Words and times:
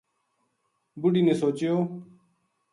بڈھی 1.01 1.21
نے 1.25 1.33
سوچیو 1.41 1.75